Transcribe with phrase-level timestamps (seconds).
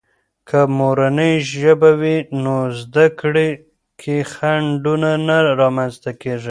[0.47, 3.47] که مورنۍ ژبه وي، نو زده کړې
[3.99, 6.39] کې خنډونه نه رامنځته کېږي.